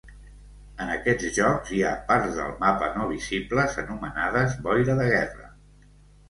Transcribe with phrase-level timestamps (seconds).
[0.85, 5.53] En aquests jocs hi ha parts del mapa no visibles anomenades boira de guerra.